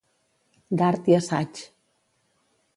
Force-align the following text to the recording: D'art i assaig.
D'art 0.81 1.11
i 1.13 1.17
assaig. 1.19 1.63